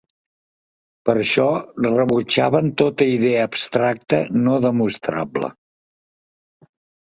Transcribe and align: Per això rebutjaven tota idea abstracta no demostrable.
Per 1.09 1.13
això 1.23 1.45
rebutjaven 1.89 2.73
tota 2.83 3.09
idea 3.19 3.45
abstracta 3.51 4.25
no 4.49 4.59
demostrable. 4.67 5.55